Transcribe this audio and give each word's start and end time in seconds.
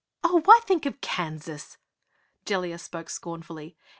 "Oh, 0.23 0.41
why 0.45 0.59
think 0.63 0.87
of 0.87 0.99
Kansas?" 0.99 1.77
Jellia 2.43 2.79
spoke 2.79 3.07
scornfully. 3.11 3.77